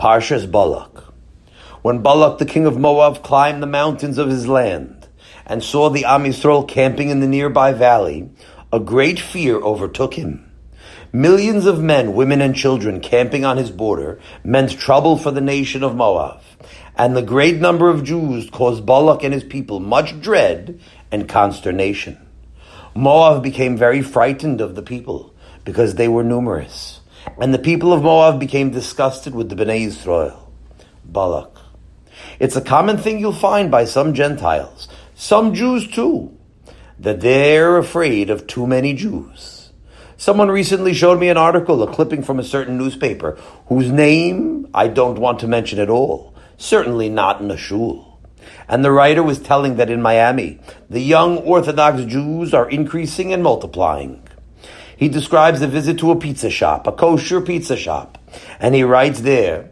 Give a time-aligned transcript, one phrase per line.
[0.00, 1.12] Parshas Balak.
[1.82, 5.06] When Balak, the king of Moab, climbed the mountains of his land
[5.44, 6.32] and saw the Am
[6.64, 8.30] camping in the nearby valley,
[8.72, 10.50] a great fear overtook him.
[11.12, 15.82] Millions of men, women, and children camping on his border meant trouble for the nation
[15.82, 16.40] of Moab,
[16.96, 20.80] and the great number of Jews caused Balak and his people much dread
[21.12, 22.16] and consternation.
[22.94, 25.34] Moab became very frightened of the people
[25.66, 26.99] because they were numerous,
[27.40, 30.52] and the people of Moab became disgusted with the Bnei Israel.
[31.04, 31.56] Balak.
[32.38, 36.36] It's a common thing you'll find by some Gentiles, some Jews too,
[36.98, 39.72] that they're afraid of too many Jews.
[40.18, 43.38] Someone recently showed me an article, a clipping from a certain newspaper,
[43.68, 48.20] whose name I don't want to mention at all, certainly not in a shul.
[48.68, 53.42] And the writer was telling that in Miami, the young Orthodox Jews are increasing and
[53.42, 54.22] multiplying.
[55.00, 58.18] He describes a visit to a pizza shop, a kosher pizza shop,
[58.60, 59.70] and he writes there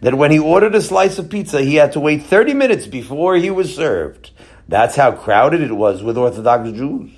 [0.00, 3.36] that when he ordered a slice of pizza, he had to wait 30 minutes before
[3.36, 4.32] he was served.
[4.66, 7.12] That's how crowded it was with Orthodox Jews.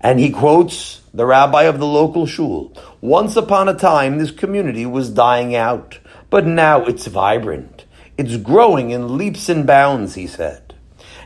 [0.00, 2.72] And he quotes the rabbi of the local shul.
[3.00, 7.84] Once upon a time, this community was dying out, but now it's vibrant.
[8.18, 10.74] It's growing in leaps and bounds, he said.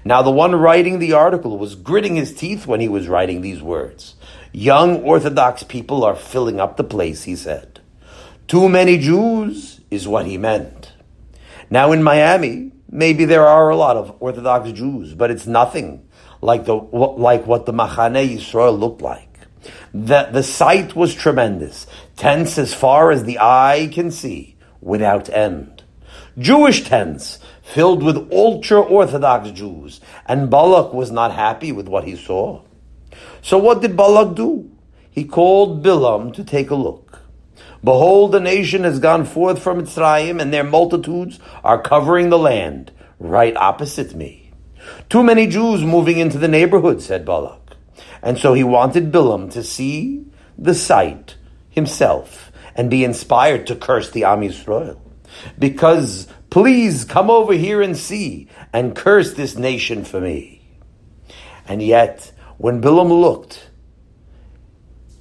[0.05, 3.63] Now, the one writing the article was gritting his teeth when he was writing these
[3.63, 4.15] words.
[4.53, 7.81] Young Orthodox people are filling up the place, he said.
[8.49, 10.93] Too many Jews is what he meant.
[11.69, 16.09] Now, in Miami, maybe there are a lot of Orthodox Jews, but it's nothing
[16.41, 19.27] like the like what the Machane Yisrael looked like.
[19.93, 25.83] The, the sight was tremendous, tents as far as the eye can see, without end.
[26.39, 32.15] Jewish tents filled with ultra Orthodox Jews, and Balak was not happy with what he
[32.15, 32.63] saw.
[33.47, 34.73] So what did Balak do?
[35.09, 37.21] He called Bilam to take a look.
[37.85, 42.91] Behold, the nation has gone forth from Mitzrayim, and their multitudes are covering the land,
[43.21, 44.51] right opposite me.
[45.09, 47.77] Too many Jews moving into the neighborhood, said Balak.
[48.21, 50.27] And so he wanted Bilam to see
[50.59, 51.37] the sight
[51.71, 54.99] himself and be inspired to curse the Am Yisrael
[55.57, 60.67] because please come over here and see and curse this nation for me.
[61.69, 63.71] And yet, when Bilam looked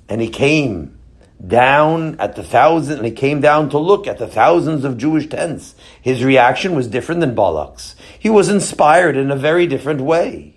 [0.07, 0.97] and he came
[1.45, 5.27] down at the thousand, and he came down to look at the thousands of Jewish
[5.27, 7.95] tents, his reaction was different than Balak's.
[8.17, 10.55] He was inspired in a very different way.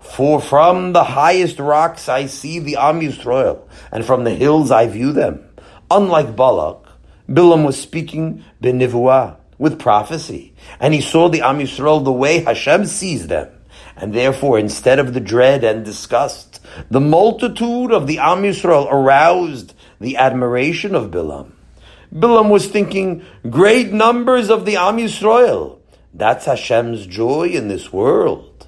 [0.00, 4.86] For from the highest rocks I see the Am Yisrael, and from the hills I
[4.86, 5.48] view them.
[5.90, 6.86] Unlike Balak,
[7.28, 12.84] Bilam was speaking benivuah, with prophecy, and he saw the Am Yisrael the way Hashem
[12.86, 13.48] sees them.
[13.96, 16.60] And therefore, instead of the dread and disgust,
[16.90, 21.52] the multitude of the Am Yisrael aroused the admiration of Bilam.
[22.12, 25.78] Bilam was thinking, great numbers of the Am Yisrael.
[26.14, 28.66] That's Hashem's joy in this world.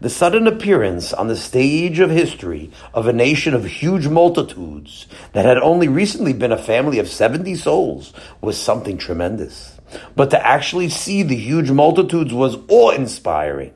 [0.00, 5.44] The sudden appearance on the stage of history of a nation of huge multitudes that
[5.44, 9.78] had only recently been a family of 70 souls was something tremendous.
[10.16, 13.74] But to actually see the huge multitudes was awe inspiring.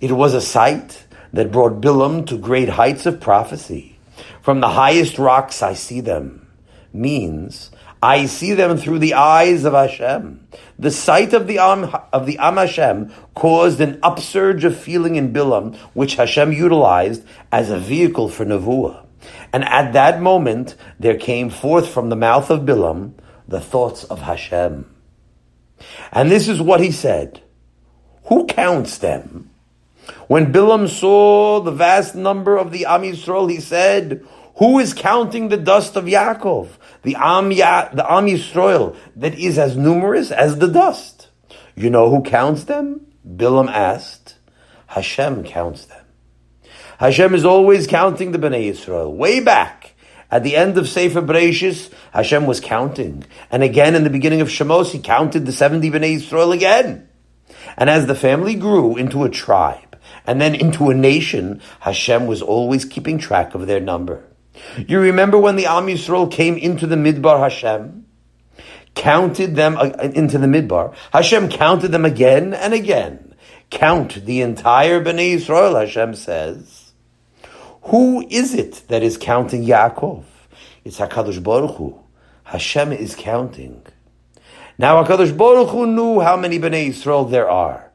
[0.00, 3.98] It was a sight that brought Bilam to great heights of prophecy.
[4.42, 6.46] From the highest rocks I see them
[6.92, 7.70] means
[8.00, 10.46] I see them through the eyes of Hashem.
[10.78, 15.32] The sight of the Am, of the Am Hashem caused an upsurge of feeling in
[15.32, 19.04] Bilam, which Hashem utilized as a vehicle for Nevuah.
[19.52, 23.14] And at that moment, there came forth from the mouth of Bilam
[23.48, 24.88] the thoughts of Hashem.
[26.12, 27.42] And this is what he said.
[28.26, 29.50] Who counts them?
[30.26, 34.26] When Bilam saw the vast number of the Am Yisrael, he said,
[34.58, 36.68] who is counting the dust of Yaakov?
[37.02, 41.28] The Am, ya, the Am Yisrael that is as numerous as the dust.
[41.76, 43.06] You know who counts them?
[43.26, 44.36] Bilam asked.
[44.88, 46.04] Hashem counts them.
[46.98, 49.12] Hashem is always counting the Bnei Yisrael.
[49.12, 49.94] Way back
[50.28, 53.24] at the end of Sefer Bereshis, Hashem was counting.
[53.52, 57.08] And again in the beginning of Shemos, he counted the 70 Bnei Yisrael again.
[57.76, 59.87] And as the family grew into a tribe
[60.26, 64.24] and then into a nation, Hashem was always keeping track of their number.
[64.76, 68.06] You remember when the Am Yisrael came into the Midbar Hashem?
[68.94, 70.94] Counted them uh, into the Midbar.
[71.12, 73.34] Hashem counted them again and again.
[73.70, 76.92] Count the entire Bnei Yisrael, Hashem says.
[77.82, 80.24] Who is it that is counting Yaakov?
[80.84, 81.98] It's HaKadosh Baruch Hu.
[82.44, 83.86] Hashem is counting.
[84.78, 87.92] Now HaKadosh Baruch Hu knew how many Bnei Yisrael there are.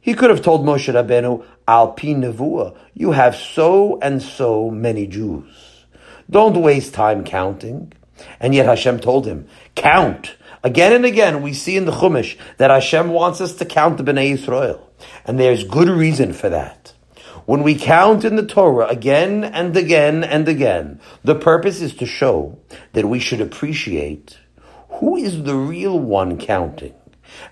[0.00, 5.06] He could have told Moshe Rabbeinu, Al Pi Nevuah, you have so and so many
[5.06, 5.86] Jews.
[6.30, 7.92] Don't waste time counting.
[8.40, 12.70] And yet Hashem told him, count Again and again, we see in the Chumash that
[12.70, 14.80] Hashem wants us to count the Bnei Yisrael.
[15.26, 16.94] And there's good reason for that.
[17.44, 22.06] When we count in the Torah again and again and again, the purpose is to
[22.06, 22.58] show
[22.94, 24.38] that we should appreciate
[24.88, 26.94] who is the real one counting.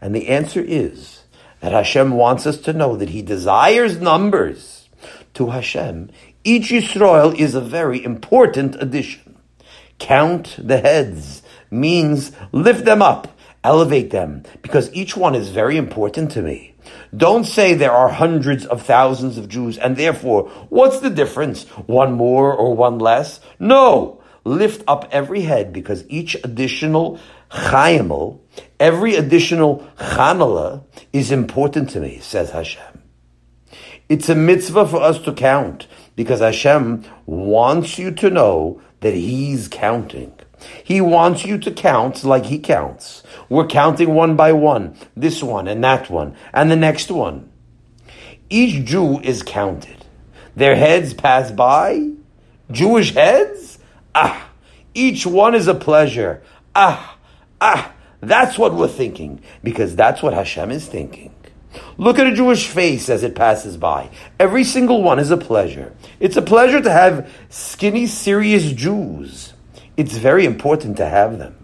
[0.01, 1.23] And the answer is
[1.61, 4.89] that Hashem wants us to know that He desires numbers.
[5.35, 6.09] To Hashem,
[6.43, 9.37] each Yisrael is a very important addition.
[9.97, 11.41] Count the heads
[11.71, 16.75] means lift them up, elevate them, because each one is very important to me.
[17.15, 21.63] Don't say there are hundreds of thousands of Jews and therefore, what's the difference?
[21.87, 23.39] One more or one less?
[23.57, 24.19] No!
[24.45, 27.19] Lift up every head because each additional
[27.49, 28.39] chayimel,
[28.79, 33.01] every additional chanala is important to me, says Hashem.
[34.09, 39.67] It's a mitzvah for us to count because Hashem wants you to know that He's
[39.67, 40.33] counting.
[40.83, 43.23] He wants you to count like He counts.
[43.49, 47.49] We're counting one by one, this one and that one, and the next one.
[48.49, 50.05] Each Jew is counted.
[50.55, 52.11] Their heads pass by.
[52.71, 53.72] Jewish heads?
[54.15, 54.49] Ah,
[54.93, 56.41] each one is a pleasure.
[56.75, 57.17] Ah,
[57.59, 61.33] ah, that's what we're thinking, because that's what Hashem is thinking.
[61.97, 64.09] Look at a Jewish face as it passes by.
[64.39, 65.93] Every single one is a pleasure.
[66.19, 69.53] It's a pleasure to have skinny, serious Jews.
[69.97, 71.55] It's very important to have them.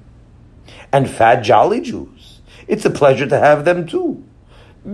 [0.91, 2.41] And fat, jolly Jews.
[2.67, 4.23] It's a pleasure to have them too.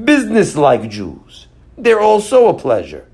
[0.04, 1.48] Business like Jews.
[1.78, 3.08] They're also a pleasure.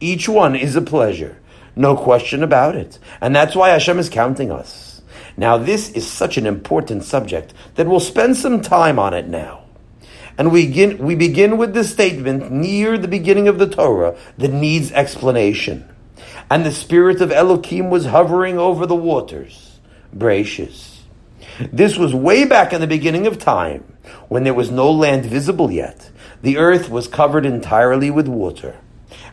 [0.00, 1.40] Each one is a pleasure.
[1.74, 2.98] No question about it.
[3.20, 5.02] And that's why Hashem is counting us.
[5.36, 9.64] Now, this is such an important subject that we'll spend some time on it now.
[10.36, 14.52] And we begin, we begin with the statement near the beginning of the Torah that
[14.52, 15.88] needs explanation.
[16.50, 19.78] And the spirit of Elohim was hovering over the waters.
[20.16, 21.02] Gracious.
[21.72, 23.84] This was way back in the beginning of time,
[24.28, 26.10] when there was no land visible yet.
[26.42, 28.78] The earth was covered entirely with water.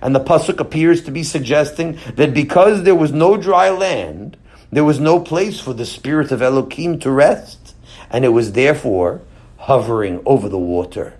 [0.01, 4.37] And the Pasuk appears to be suggesting that because there was no dry land,
[4.71, 7.75] there was no place for the spirit of Elohim to rest,
[8.09, 9.21] and it was therefore
[9.57, 11.15] hovering over the water.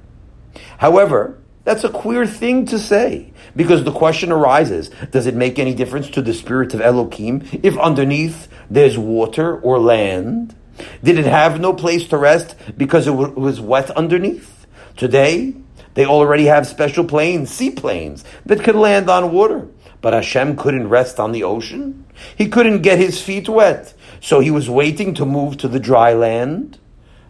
[0.78, 5.74] However, that's a queer thing to say because the question arises does it make any
[5.74, 10.56] difference to the spirit of Elohim if underneath there's water or land?
[11.04, 14.66] Did it have no place to rest because it was wet underneath?
[14.96, 15.54] Today,
[15.94, 19.68] they already have special planes, seaplanes, that could land on water.
[20.02, 22.06] But Hashem couldn't rest on the ocean.
[22.38, 23.94] He couldn't get his feet wet.
[24.22, 26.80] So he was waiting to move to the dry land.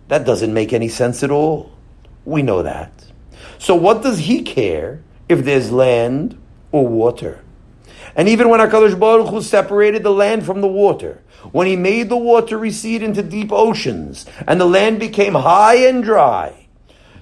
[0.07, 1.71] That doesn't make any sense at all.
[2.25, 2.91] We know that.
[3.57, 6.39] So what does he care if there's land
[6.71, 7.43] or water?
[8.15, 11.21] And even when HaKadosh Baruch Hu separated the land from the water,
[11.51, 16.03] when he made the water recede into deep oceans, and the land became high and
[16.03, 16.67] dry,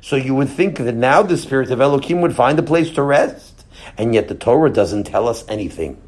[0.01, 3.01] so you would think that now the spirit of Elohim would find a place to
[3.01, 3.65] rest,
[3.97, 6.01] and yet the Torah doesn't tell us anything.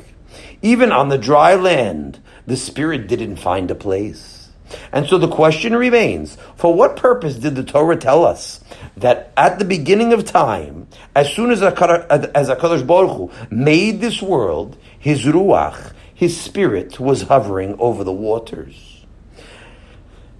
[0.62, 4.50] Even on the dry land, the spirit didn't find a place.
[4.92, 8.60] And so the question remains, for what purpose did the Torah tell us
[8.98, 14.78] that at the beginning of time, as soon as HaKadosh Baruch Hu made this world,
[15.00, 19.06] his Ruach, his spirit was hovering over the waters?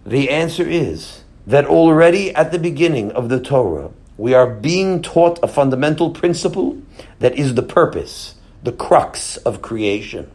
[0.06, 5.40] The answer is that already at the beginning of the Torah, we are being taught
[5.42, 6.82] a fundamental principle
[7.20, 10.30] that is the purpose, the crux of creation.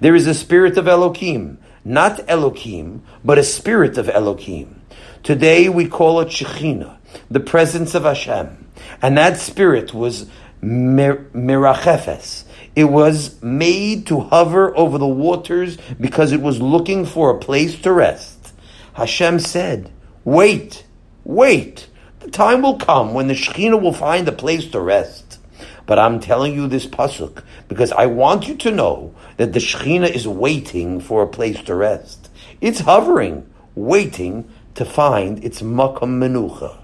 [0.00, 4.80] There is a spirit of Elohim not Elohim, but a spirit of Elohim.
[5.22, 6.96] Today we call it Shekhinah,
[7.30, 8.66] the presence of Hashem.
[9.00, 10.26] And that spirit was
[10.62, 12.44] Mirachefes.
[12.74, 17.80] It was made to hover over the waters because it was looking for a place
[17.82, 18.52] to rest.
[18.94, 19.90] Hashem said,
[20.24, 20.84] wait,
[21.24, 21.88] wait.
[22.20, 25.38] The time will come when the Shekhinah will find a place to rest.
[25.86, 30.10] But I'm telling you this pasuk because I want you to know that the Shekhinah
[30.10, 32.30] is waiting for a place to rest.
[32.60, 36.78] It's hovering, waiting to find its makam menucha.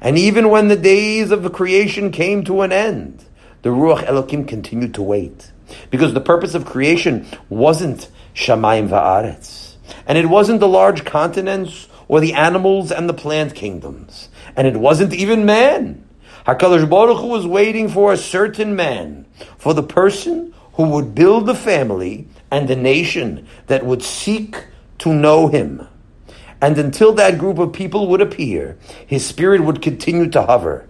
[0.00, 3.24] And even when the days of the creation came to an end,
[3.62, 5.52] the Ruach Elohim continued to wait.
[5.90, 9.74] Because the purpose of creation wasn't Shamayim va'aretz.
[10.06, 14.28] And it wasn't the large continents or the animals and the plant kingdoms.
[14.56, 16.06] And it wasn't even man.
[16.46, 19.26] HaKadosh Baruch Hu was waiting for a certain man,
[19.58, 24.64] for the person who would build the family and the nation that would seek
[24.98, 25.86] to know him.
[26.60, 30.88] And until that group of people would appear, his spirit would continue to hover.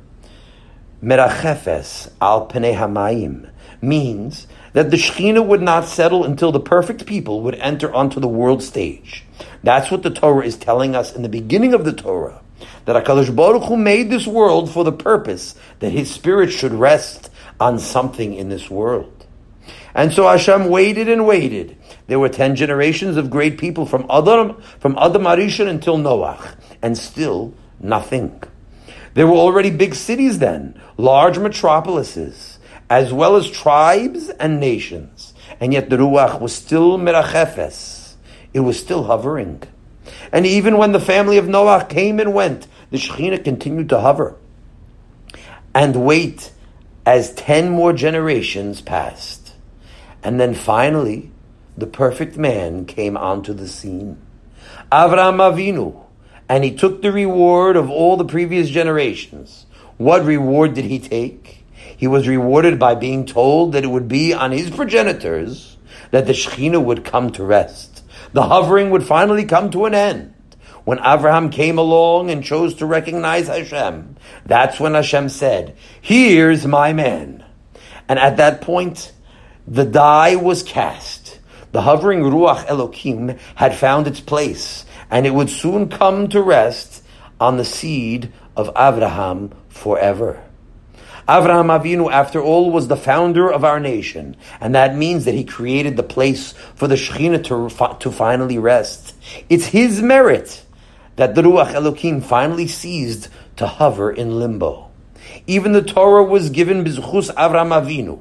[1.02, 4.46] Merachefes al penei hamayim means
[4.76, 8.62] that the Shekhinah would not settle until the perfect people would enter onto the world
[8.62, 9.24] stage.
[9.62, 12.42] That's what the Torah is telling us in the beginning of the Torah.
[12.84, 17.30] That HaKadosh Baruch Hu made this world for the purpose that His Spirit should rest
[17.58, 19.24] on something in this world.
[19.94, 21.78] And so Hashem waited and waited.
[22.06, 26.98] There were ten generations of great people from Adam, from Adam Arishon until Noach, and
[26.98, 28.42] still nothing.
[29.14, 32.55] There were already big cities then, large metropolises,
[32.88, 35.34] as well as tribes and nations.
[35.60, 38.14] And yet the Ruach was still merachefes.
[38.52, 39.62] It was still hovering.
[40.32, 44.36] And even when the family of Noah came and went, the Shekhinah continued to hover
[45.74, 46.52] and wait
[47.04, 49.54] as ten more generations passed.
[50.22, 51.30] And then finally,
[51.76, 54.18] the perfect man came onto the scene.
[54.90, 56.04] Avram Avinu,
[56.48, 59.66] and he took the reward of all the previous generations.
[59.98, 61.55] What reward did he take?
[61.96, 65.76] He was rewarded by being told that it would be on his progenitors
[66.10, 68.04] that the Shekhinah would come to rest.
[68.32, 70.34] The hovering would finally come to an end.
[70.84, 76.92] When Abraham came along and chose to recognize Hashem, that's when Hashem said, Here's my
[76.92, 77.44] man.
[78.08, 79.12] And at that point,
[79.66, 81.40] the die was cast.
[81.72, 87.02] The hovering Ruach Elokim had found its place, and it would soon come to rest
[87.40, 90.45] on the seed of Abraham forever.
[91.28, 95.42] Avraham Avinu, after all, was the founder of our nation, and that means that he
[95.42, 99.14] created the place for the Shekhinah to, to finally rest.
[99.48, 100.64] It's his merit
[101.16, 104.88] that the Ruach Elokim finally ceased to hover in limbo.
[105.48, 108.20] Even the Torah was given Bizchus Avraham Avinu.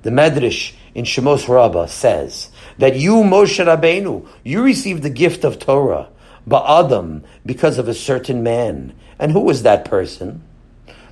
[0.00, 2.48] The Medrash in Shemos Rabbah says
[2.78, 6.08] that you, Moshe Rabbeinu, you received the gift of Torah,
[6.48, 8.94] Ba'adam, because of a certain man.
[9.18, 10.42] And who was that person?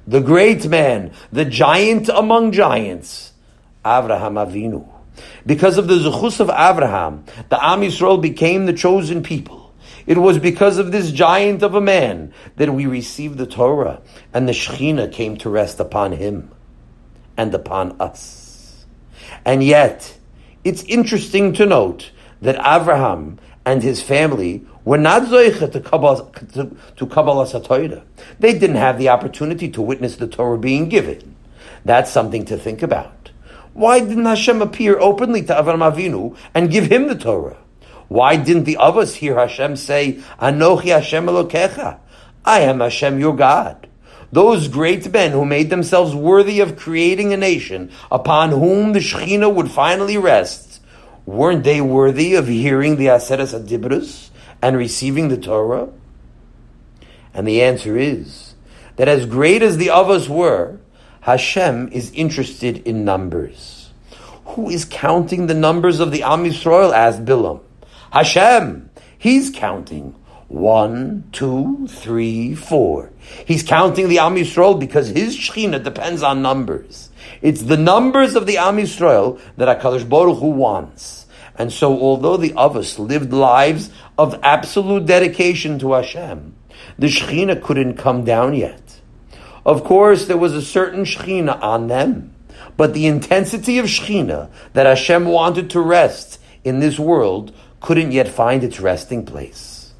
[0.07, 3.33] The great man, the giant among giants,
[3.85, 4.89] Avraham Avinu.
[5.47, 9.73] Because of the zechus of Avraham, the Am Yisrael became the chosen people.
[10.07, 14.03] It was because of this giant of a man that we received the Torah,
[14.35, 16.51] and the Shekhinah came to rest upon him
[17.37, 18.85] and upon us.
[19.45, 20.19] And yet,
[20.63, 22.11] it's interesting to note
[22.43, 28.03] that Avraham and his family were not zoicha to Kabbalah, to, to Kabbalah
[28.39, 31.35] They didn't have the opportunity to witness the Torah being given.
[31.85, 33.31] That's something to think about.
[33.73, 37.57] Why didn't Hashem appear openly to Avram Avinu and give him the Torah?
[38.09, 41.99] Why didn't the others hear Hashem say, Anochi Hashem Elokecha?
[42.45, 43.89] I am Hashem your God.
[44.31, 49.55] Those great men who made themselves worthy of creating a nation upon whom the Shekhinah
[49.55, 50.74] would finally rest,
[51.27, 54.31] weren't they worthy of hearing the Aseres Adibrus
[54.63, 55.89] and receiving the Torah?
[57.33, 58.55] And the answer is
[58.97, 60.79] that as great as the others were,
[61.23, 63.91] Hashem is interested in numbers.
[64.47, 66.93] Who is counting the numbers of the Am Yisrael?
[66.95, 67.61] asked Bilam.
[68.13, 68.91] Hashem.
[69.19, 70.15] He's counting.
[70.49, 73.11] One, two, three, four.
[73.47, 77.04] He's counting the Am Yisrael because his Shechina depends on numbers.
[77.45, 81.27] It's the numbers of the Am Yisrael that HaKadosh Baruch Hu wants.
[81.57, 86.55] And so although the others lived lives of absolute dedication to Hashem,
[86.99, 88.99] the Shekhinah couldn't come down yet.
[89.67, 92.35] Of course, there was a certain Shekhinah on them,
[92.79, 98.29] but the intensity of Shekhinah that Hashem wanted to rest in this world couldn't yet
[98.29, 99.93] find its resting place.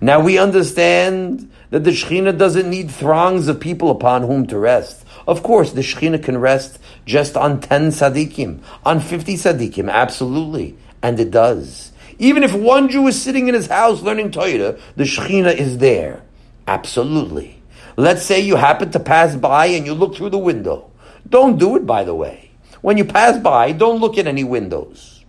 [0.00, 5.04] Now we understand that the Shekhinah doesn't need throngs of people upon whom to rest.
[5.26, 10.76] Of course, the Shekhinah can rest just on 10 tzaddikim, on 50 tzaddikim, absolutely.
[11.02, 11.92] And it does.
[12.18, 16.22] Even if one Jew is sitting in his house learning Torah, the Shekhinah is there.
[16.66, 17.62] Absolutely.
[17.96, 20.90] Let's say you happen to pass by and you look through the window.
[21.28, 22.50] Don't do it, by the way.
[22.80, 25.24] When you pass by, don't look at any windows.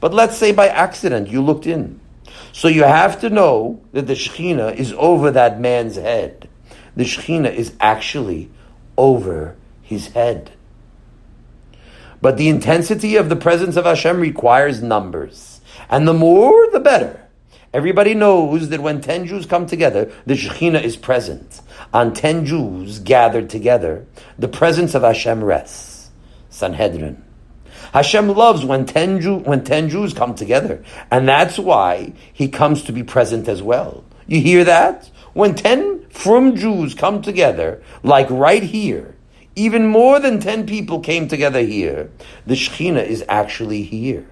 [0.00, 2.00] But let's say by accident you looked in.
[2.52, 6.48] So you have to know that the Shekhinah is over that man's head.
[6.96, 8.50] The Shekhinah is actually
[8.96, 10.52] over his head.
[12.20, 15.60] But the intensity of the presence of Hashem requires numbers.
[15.88, 17.22] And the more, the better.
[17.72, 21.60] Everybody knows that when ten Jews come together, the Shekhinah is present.
[21.92, 24.06] On ten Jews gathered together,
[24.38, 26.10] the presence of Hashem rests.
[26.48, 27.22] Sanhedrin.
[27.92, 30.82] Hashem loves when ten, Jew, when ten Jews come together.
[31.10, 34.04] And that's why he comes to be present as well.
[34.26, 35.10] You hear that?
[35.34, 39.14] When ten frum Jews come together, like right here,
[39.54, 42.10] even more than ten people came together here,
[42.46, 44.26] the Shekhinah is actually here.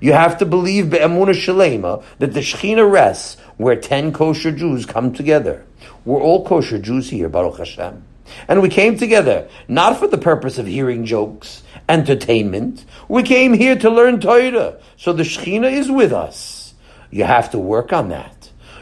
[0.00, 5.12] You have to believe be'emuna shalema that the Shekhinah rests where ten kosher Jews come
[5.12, 5.64] together.
[6.04, 8.04] We're all kosher Jews here, Baruch Hashem.
[8.46, 12.84] And we came together not for the purpose of hearing jokes, entertainment.
[13.08, 14.78] We came here to learn Torah.
[14.96, 16.74] So the Shekhinah is with us.
[17.10, 18.37] You have to work on that.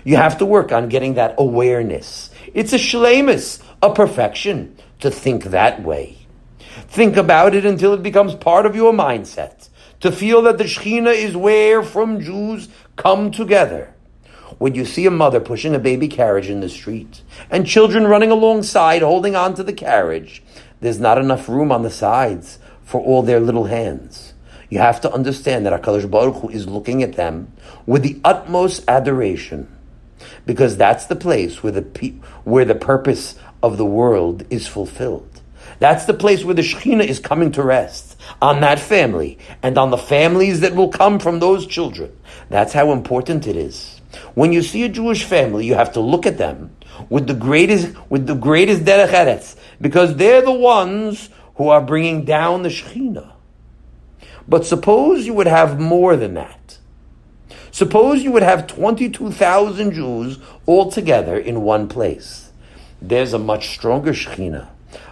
[0.06, 2.30] You have to work on getting that awareness.
[2.54, 6.16] It's a shlemus, a perfection to think that way.
[6.86, 9.68] Think about it until it becomes part of your mindset.
[10.02, 13.92] To feel that the Shekhinah is where frum Jews come together.
[14.58, 18.30] When you see a mother pushing a baby carriage in the street and children running
[18.30, 20.40] alongside holding on to the carriage,
[20.80, 24.34] there's not enough room on the sides for all their little hands.
[24.70, 27.52] You have to understand that HaKadosh Baruch Hu is looking at them
[27.86, 29.72] with the utmost adoration
[30.46, 35.42] because that's the place where the, pe- where the purpose of the world is fulfilled.
[35.78, 39.90] That's the place where the Shekhinah is coming to rest on that family and on
[39.90, 42.16] the families that will come from those children.
[42.48, 44.00] That's how important it is.
[44.34, 46.74] When you see a Jewish family, you have to look at them
[47.10, 52.24] with the greatest, with the greatest derech eretz, because they're the ones who are bringing
[52.24, 53.32] down the Shekhinah.
[54.48, 56.65] But suppose you would have more than that.
[57.76, 62.50] Suppose you would have 22,000 Jews all together in one place.
[63.02, 64.66] There's a much stronger Shekhinah.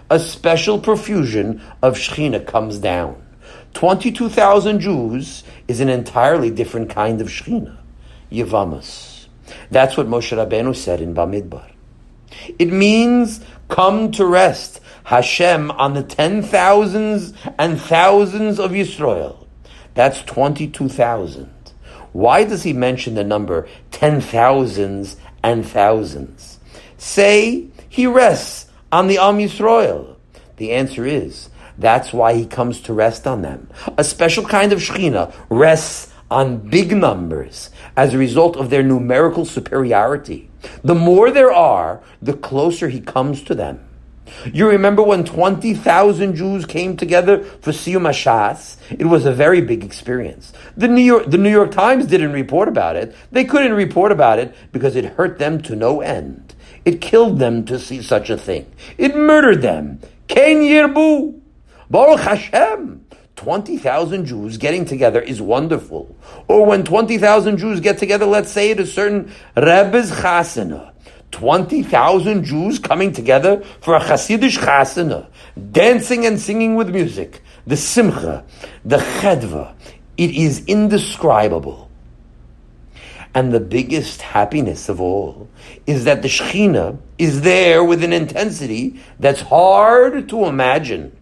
[0.09, 3.23] A special profusion of Shekhinah comes down.
[3.75, 7.77] 22,000 Jews is an entirely different kind of Shekhinah.
[8.31, 9.27] Yevamos.
[9.69, 11.71] That's what Moshe Rabbeinu said in Bamidbar.
[12.57, 19.45] It means come to rest Hashem on the ten thousands and thousands of Yisrael.
[19.93, 21.51] That's 22,000.
[22.15, 26.59] Why does he mention the number ten thousands and thousands?
[26.97, 30.15] Say he rests on the Am Yisrael.
[30.55, 33.69] The answer is that's why he comes to rest on them.
[33.97, 39.43] A special kind of Shekhinah rests on big numbers as a result of their numerical
[39.43, 40.49] superiority.
[40.85, 43.85] The more there are, the closer he comes to them.
[44.45, 48.77] You remember when 20,000 Jews came together for Siyum Hashas?
[48.97, 50.53] It was a very big experience.
[50.77, 53.15] The New, York, the New York Times didn't report about it.
[53.31, 56.55] They couldn't report about it because it hurt them to no end.
[56.85, 58.71] It killed them to see such a thing.
[58.97, 59.99] It murdered them.
[60.27, 61.39] Ken Yirbu.
[61.89, 63.05] Baruch Hashem.
[63.35, 66.15] 20,000 Jews getting together is wonderful.
[66.47, 70.93] Or when 20,000 Jews get together, let's say at a certain Rebbe's Chasana,
[71.35, 75.27] 20,000 Jews coming together for a Hasidish Chasana,
[75.73, 78.45] dancing and singing with music, the Simcha,
[78.85, 79.75] the Chedva,
[80.15, 81.91] it is indescribable.
[83.33, 85.49] And the biggest happiness of all
[85.85, 91.17] is that the Shekhinah is there with an intensity that's hard to imagine.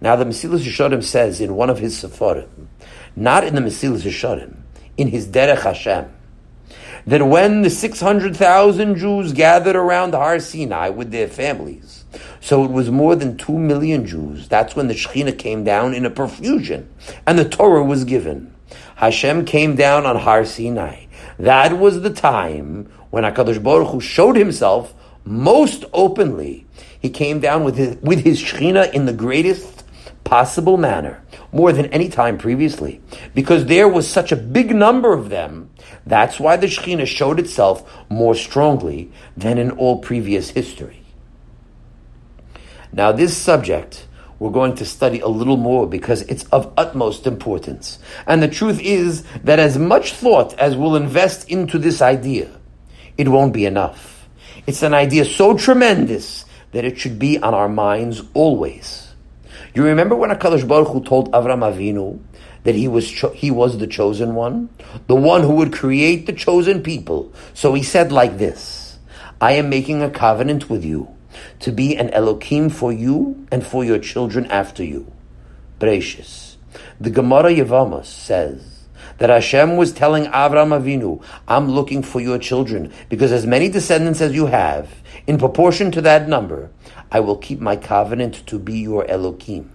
[0.00, 2.68] Now the Mesilas Yesharim says in one of his Seforim,
[3.16, 4.54] not in the Mesilas Yesharim,
[4.96, 6.12] in his Derech Hashem,
[7.06, 12.04] that when the 600,000 Jews gathered around Har Sinai with their families,
[12.40, 16.06] so it was more than 2 million Jews, that's when the Shekhinah came down in
[16.06, 16.88] a profusion,
[17.26, 18.54] and the Torah was given.
[18.96, 21.06] Hashem came down on Har Sinai.
[21.38, 26.66] That was the time when HaKadosh Baruch Hu showed himself most openly.
[27.00, 29.81] He came down with his, with his Shekhinah in the greatest
[30.24, 33.00] possible manner, more than any time previously,
[33.34, 35.70] because there was such a big number of them.
[36.06, 41.02] That's why the Shekhinah showed itself more strongly than in all previous history.
[42.92, 44.06] Now, this subject
[44.42, 48.00] we're going to study a little more because it's of utmost importance.
[48.26, 52.50] And the truth is that as much thought as we'll invest into this idea,
[53.16, 54.28] it won't be enough.
[54.66, 59.01] It's an idea so tremendous that it should be on our minds always.
[59.74, 62.20] You remember when Hakadosh Baruch Hu told Avram Avinu
[62.64, 64.68] that he was cho- he was the chosen one,
[65.06, 67.32] the one who would create the chosen people.
[67.54, 68.98] So he said like this:
[69.40, 71.08] "I am making a covenant with you
[71.60, 75.06] to be an Elokim for you and for your children after you."
[75.78, 76.58] Precious.
[77.00, 78.72] The Gemara Yevamos says
[79.18, 84.20] that Hashem was telling Avram Avinu, I'm looking for your children, because as many descendants
[84.20, 84.88] as you have,
[85.26, 86.70] in proportion to that number,
[87.12, 89.70] I will keep my covenant to be your Elohim.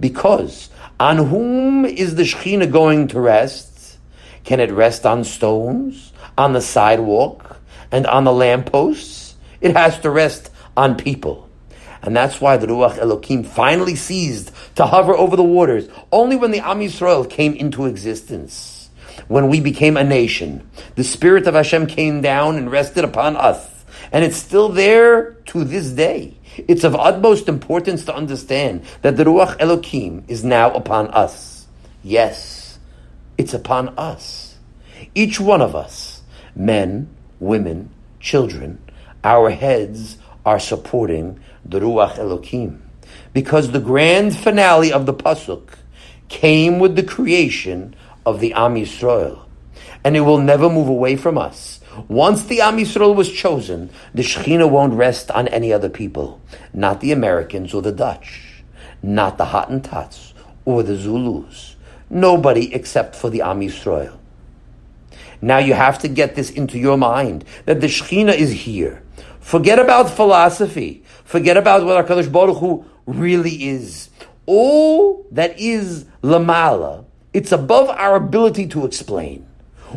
[0.00, 3.98] Because on whom is the Shekhinah going to rest?
[4.44, 7.60] Can it rest on stones, on the sidewalk,
[7.92, 9.36] and on the lampposts?
[9.60, 11.46] It has to rest on people.
[12.00, 16.52] And that's why the Ruach Elokim finally ceased to hover over the waters, only when
[16.52, 18.88] the Am Yisrael came into existence.
[19.28, 23.68] When we became a nation, the Spirit of Hashem came down and rested upon us.
[24.12, 26.38] And it's still there to this day.
[26.68, 31.66] It's of utmost importance to understand that the Ruach Elokim is now upon us.
[32.02, 32.78] Yes,
[33.36, 34.56] it's upon us.
[35.14, 36.22] Each one of us,
[36.54, 37.08] men,
[37.40, 37.90] women,
[38.20, 38.82] children,
[39.22, 42.80] our heads are supporting the Ruach Elokim.
[43.32, 45.68] Because the grand finale of the Pasuk
[46.28, 49.40] came with the creation of the Am Yisrael.
[50.04, 51.80] And it will never move away from us.
[52.08, 56.40] Once the Am Yisrael was chosen, the Shekhinah won't rest on any other people.
[56.72, 58.62] Not the Americans or the Dutch.
[59.02, 60.32] Not the Hottentots
[60.64, 61.76] or the Zulus.
[62.10, 64.18] Nobody except for the Am Yisrael.
[65.40, 69.02] Now you have to get this into your mind, that the Shekhinah is here.
[69.40, 71.04] Forget about philosophy.
[71.24, 74.10] Forget about what our HaKadosh Baruch Hu really is.
[74.46, 79.45] All that is Lamala, it's above our ability to explain.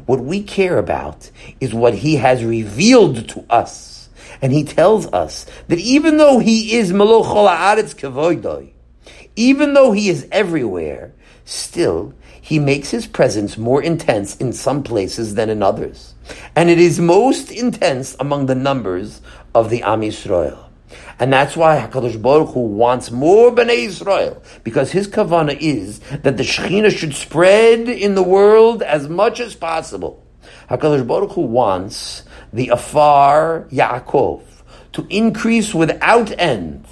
[0.06, 4.10] What we care about is what He has revealed to us.
[4.42, 8.72] And He tells us that even though He is Meloch Haaretz Kevoidoi,
[9.36, 11.14] even though He is everywhere,
[11.46, 16.14] still He makes His presence more intense in some places than in others.
[16.56, 19.22] And it is most intense among the numbers
[19.56, 20.04] of the Am.
[21.20, 26.38] And that's why HaKadosh Baruch Hu wants more Bnei Israel, because his kavana is that
[26.38, 30.26] the Shekhinah should spread in the world as much as possible.
[30.70, 34.44] HaKadosh Baruch Hu wants the Afar Yaakov
[34.94, 36.86] to increase without end,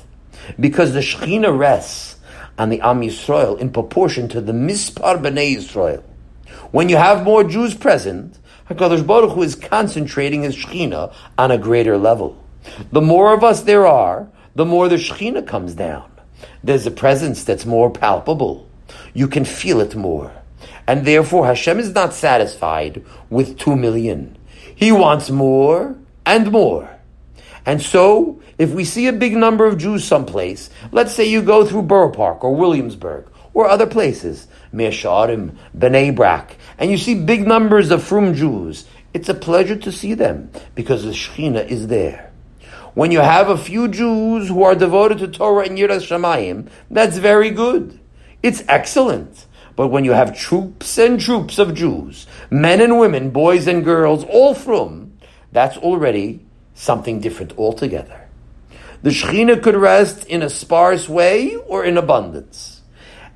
[0.60, 2.18] because the Shekhinah rests
[2.58, 6.04] on the Am Yisrael in proportion to the Mispar Bnei Israel.
[6.72, 11.58] When you have more Jews present, HaKadosh Baruch Hu is concentrating his Shekhinah on a
[11.58, 12.44] greater level.
[12.92, 16.12] The more of us there are, the more the Shekhinah comes down.
[16.64, 18.68] There's a presence that's more palpable.
[19.14, 20.32] You can feel it more.
[20.88, 24.38] And therefore Hashem is not satisfied with two million.
[24.76, 26.90] He wants more and more.
[27.66, 31.66] And so, if we see a big number of Jews someplace, let's say you go
[31.66, 37.16] through Borough Park or Williamsburg or other places, Mea Shearim, Bnei Brak, and you see
[37.16, 41.88] big numbers of frum Jews, it's a pleasure to see them because the Shekhinah is
[41.88, 42.27] there.
[42.98, 47.20] When you have a few Jews who are devoted to Torah and Yiras Shamayim, that's
[47.20, 48.00] very good.
[48.42, 49.46] It's excellent.
[49.76, 54.24] But when you have troops and troops of Jews, men and women, boys and girls,
[54.24, 55.16] all frum,
[55.52, 58.28] that's already something different altogether.
[59.04, 62.82] The Shekhinah could rest in a sparse way or in abundance.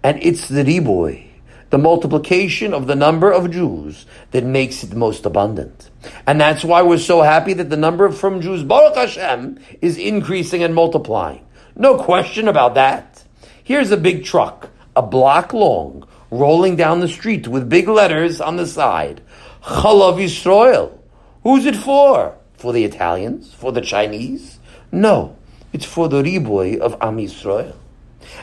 [0.02, 1.28] And it's the riboy,
[1.70, 5.91] the multiplication of the number of Jews that makes it most abundant.
[6.26, 9.98] And that's why we're so happy that the number of frum Jews, Baruch Hashem, is
[9.98, 11.46] increasing and multiplying.
[11.76, 13.24] No question about that.
[13.64, 18.56] Here's a big truck, a block long, rolling down the street with big letters on
[18.56, 19.22] the side.
[19.64, 20.98] Chalav Yisrael.
[21.44, 22.36] Who's it for?
[22.54, 23.54] For the Italians?
[23.54, 24.60] For the Chinese?
[24.92, 25.38] No.
[25.74, 27.76] It's for the riboy of Am Yisrael.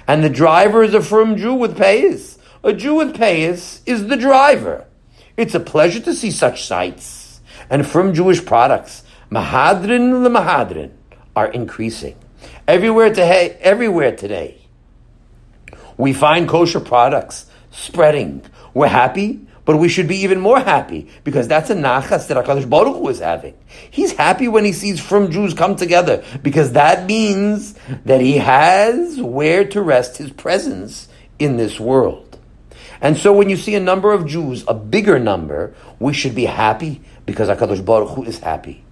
[0.06, 2.38] And the driver is a frum Jew with payas.
[2.64, 4.86] A Jew with payas is the driver.
[5.36, 7.27] It's a pleasure to see such sights.
[7.70, 10.92] And frum Jewish products, Mahadrin the Mahadrin,
[11.34, 12.16] are increasing.
[12.66, 14.58] Everywhere, to, everywhere today,
[15.96, 18.42] we find kosher products spreading.
[18.74, 22.68] We're happy, but we should be even more happy because that's a nachas that HaKadosh
[22.68, 23.54] Baruch Hu is having.
[23.90, 29.20] He's happy when he sees frum Jews come together because that means that he has
[29.20, 32.27] where to rest his presence in this world.
[33.00, 36.46] And so when you see a number of Jews, a bigger number, we should be
[36.46, 38.84] happy because HaKadosh Baruch Hu is happy.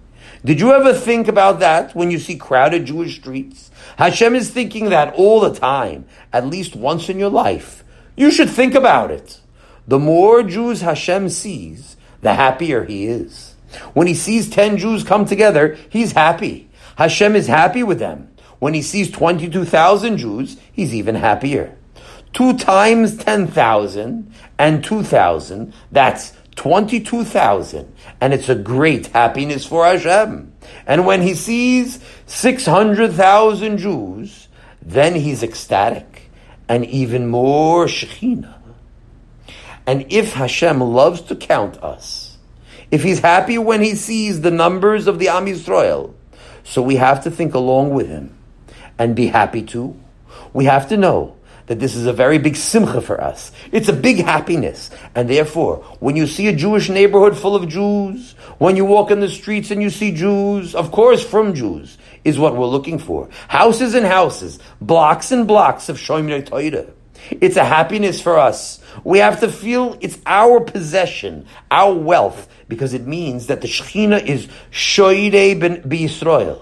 [0.45, 3.71] Did you ever think about that when you see crowded Jewish streets?
[3.97, 7.83] Hashem is thinking that all the time, at least once in your life.
[8.15, 9.41] You should think about it.
[9.87, 13.55] The more Jews Hashem sees, the happier he is.
[13.93, 16.69] When he sees 10 Jews come together, he's happy.
[16.97, 18.29] Hashem is happy with them.
[18.59, 21.76] When he sees 22,000 Jews, he's even happier.
[22.37, 27.91] Two times 10,000 and 2,000, that's 22,000.
[28.21, 30.53] And it's a great happiness for Hashem.
[30.85, 34.49] And when he sees 600,000 Jews,
[34.83, 36.29] then he's ecstatic
[36.69, 38.53] and even more Shekhinah.
[39.87, 42.37] And if Hashem loves to count us,
[42.91, 46.13] if he's happy when he sees the numbers of the Am Yisrael,
[46.63, 48.37] so we have to think along with him
[48.99, 49.99] and be happy too.
[50.53, 51.36] We have to know
[51.67, 53.51] that this is a very big simcha for us.
[53.71, 54.89] It's a big happiness.
[55.15, 59.19] And therefore, when you see a Jewish neighborhood full of Jews, when you walk in
[59.19, 63.29] the streets and you see Jews, of course frum Jews, is what we're looking for.
[63.47, 66.87] Houses and houses, blocks and blocks of Shomer Torah.
[67.29, 68.79] It's a happiness for us.
[69.03, 74.25] We have to feel it's our possession, our wealth, because it means that the Shekhinah
[74.25, 76.61] is Shoire ben Yisrael.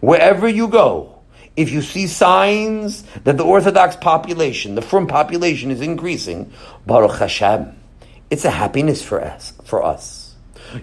[0.00, 1.19] Wherever you go,
[1.60, 6.52] if you see signs that the Orthodox population, the Frum population is increasing,
[6.86, 7.76] Baruch Hashem,
[8.30, 9.52] it's a happiness for us.
[9.64, 10.34] For us.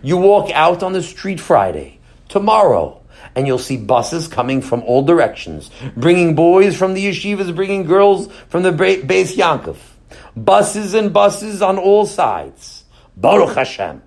[0.04, 3.02] You walk out on the street Friday, tomorrow,
[3.36, 8.32] and you'll see buses coming from all directions, bringing boys from the yeshivas, bringing girls
[8.50, 9.78] from the Beis Yankov.
[10.36, 12.84] Buses and buses on all sides.
[13.16, 14.04] Baruch Hashem.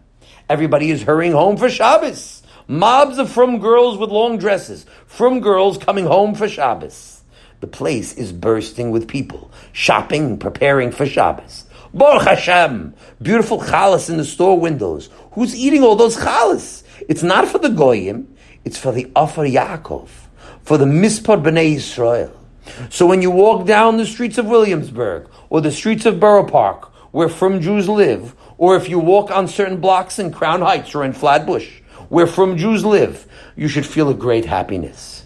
[0.48, 2.39] Everybody is hurrying home for Shabbos.
[2.70, 7.24] Mobs of frum girls with long dresses, frum girls coming home for Shabbos.
[7.58, 11.64] The place is bursting with people, shopping, preparing for Shabbos.
[11.92, 15.10] Baruch Hashem, beautiful chalas in the store windows.
[15.32, 16.84] Who's eating all those chalas?
[17.08, 18.32] It's not for the goyim,
[18.64, 20.08] it's for the Afar Yaakov,
[20.62, 22.30] for the Mispar Bnei Israel.
[22.88, 26.84] So when you walk down the streets of Williamsburg or the streets of Borough Park,
[27.12, 31.02] where frum Jews live, or if you walk on certain blocks in Crown Heights or
[31.04, 31.80] in Flatbush,
[32.10, 35.24] where frum Jews live, you should feel a great happiness.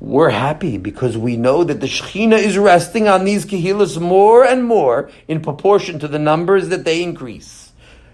[0.00, 4.64] We're happy because we know that the Shekhinah is resting on these Kehilas more and
[4.64, 7.72] more in proportion to the numbers that they increase.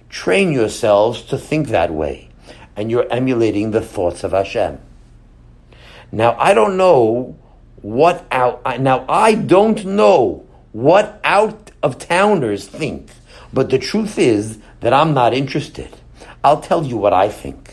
[0.09, 2.29] Train yourselves to think that way,
[2.75, 4.81] and you're emulating the thoughts of Hashem.
[6.11, 7.39] Now, I don't know
[7.83, 13.11] what out, now I don't know what out of towners think,
[13.53, 15.95] but the truth is that I'm not interested.
[16.43, 17.66] I'll tell you what I think.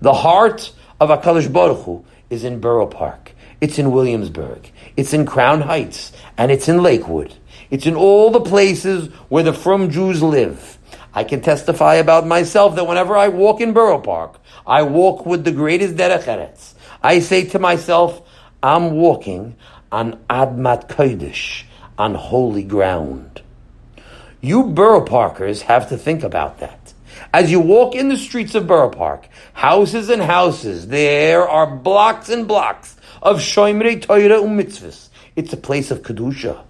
[0.00, 3.32] The heart of HaKadosh Baruch Hu is in Borough Park.
[3.60, 4.70] It's in Williamsburg.
[4.96, 6.12] It's in Crown Heights.
[6.36, 7.34] And it's in Lakewood.
[7.70, 10.78] It's in all the places where the Frum Jews live.
[11.14, 15.44] I can testify about myself that whenever I walk in Borough Park, I walk with
[15.44, 16.74] the greatest derech eretz.
[17.02, 18.20] I say to myself,
[18.62, 19.56] I'm walking
[19.90, 21.64] on Admat Kodesh,
[21.96, 23.40] on holy ground.
[24.42, 26.85] You Borough Parkers have to think about that.
[27.32, 32.28] As you walk in the streets of Borough Park, houses and houses, there are blocks
[32.28, 35.08] and blocks of Shoimrei Torah u'mitzvahs.
[35.34, 36.62] It's a place of Kedusha.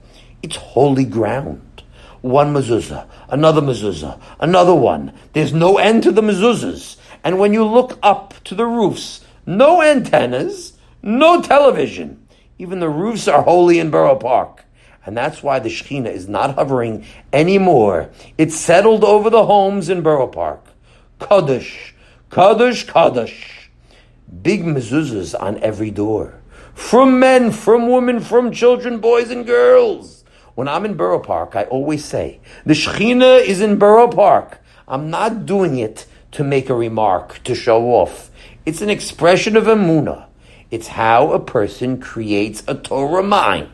[0.43, 1.83] It's holy ground.
[2.23, 5.13] One mezuzah, another mezuzah, another one.
[5.33, 6.97] There's no end to the mezuzahs.
[7.23, 12.27] And when you look up to the roofs, no antennas, no television.
[12.59, 14.66] Even the roofs are holy in Borough Park.
[15.07, 18.11] And that's why the Shekhinah is not hovering anymore.
[18.37, 20.67] It's settled over the homes in Borough Park.
[21.21, 21.95] Kaddish,
[22.29, 23.71] Kaddish, Kaddish.
[24.43, 26.43] Big mezuzahs on every door.
[26.75, 30.25] Frum men, frum women, frum children, boys and girls.
[30.57, 34.61] When I'm in Borough Park, I always say, the Shekhinah is in Borough Park.
[34.89, 38.31] I'm not doing it to make a remark, to show off.
[38.67, 40.27] It's an expression of emuna.
[40.71, 43.71] It's how a person creates a Torah mind.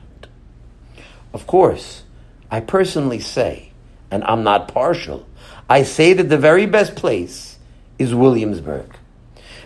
[1.32, 2.02] Of course,
[2.50, 3.72] I personally say,
[4.10, 5.26] and I'm not partial,
[5.68, 7.58] I say that the very best place
[7.98, 8.94] is Williamsburg.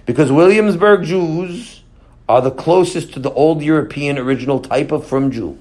[0.04, 1.82] Because Williamsburg Jews
[2.28, 5.58] are the closest to the old European original type of frum Jew.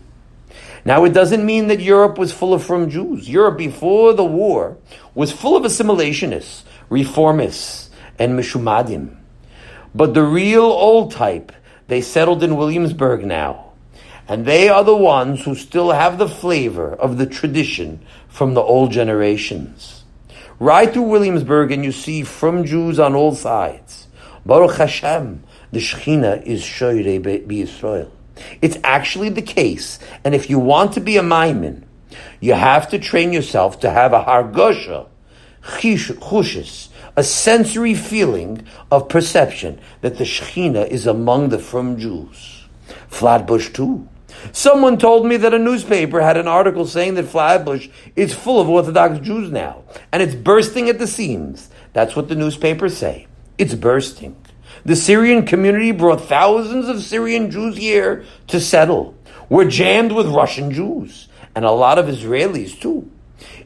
[0.83, 3.27] Now, it doesn't mean that Europe was full of frum Jews.
[3.27, 4.77] Europe before the war
[5.15, 7.89] was full of assimilationists, reformists,
[8.19, 9.17] and mishumadim.
[9.95, 11.51] But the real old type,
[11.87, 13.71] they settled in Williamsburg now
[14.27, 18.61] and they are the ones who still have the flavor of the tradition from the
[18.61, 20.03] old generations.
[20.59, 24.07] Right through Williamsburg, and you see frum Jews on all sides.
[24.45, 28.09] Baruch Hashem, the Shechina is Shoyrei Yisrael.
[28.61, 31.83] It's actually the case, and if you want to be a Maimin,
[32.39, 35.07] you have to train yourself to have a Hargosha,
[35.63, 42.65] Chushis, a sensory feeling of perception that the Shechina is among the frum Jews.
[43.07, 44.07] Flatbush too.
[44.51, 48.69] Someone told me that a newspaper had an article saying that Flatbush is full of
[48.69, 51.69] Orthodox Jews now, and it's bursting at the seams.
[51.93, 53.27] That's what the newspapers say.
[53.57, 54.35] It's bursting.
[54.83, 59.15] The Syrian community brought thousands of Syrian Jews here to settle.
[59.49, 63.09] We're jammed with Russian Jews, and a lot of Israelis too.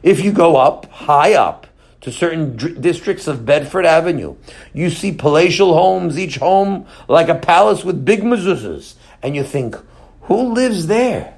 [0.02, 1.66] If you go up, high up,
[2.00, 4.36] to certain d- districts of Bedford Avenue,
[4.72, 9.76] you see palatial homes, each home like a palace with big mezuzahs, and you think,
[10.22, 11.34] who lives there?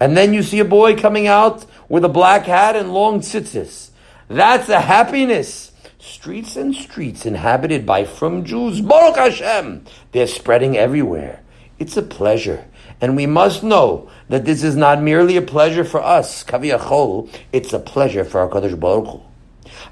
[0.00, 3.90] And then you see a boy coming out with a black hat and long tzitzis.
[4.28, 5.72] That's a happiness.
[5.98, 8.80] Streets and streets inhabited by frum Jews.
[8.80, 9.84] Baruch Hashem.
[10.12, 11.42] They're spreading everywhere.
[11.78, 12.66] It's a pleasure.
[13.00, 17.72] And we must know that this is not merely a pleasure for us, kaviyachol, it's
[17.72, 19.20] a pleasure for HaKadosh Baruch Hu.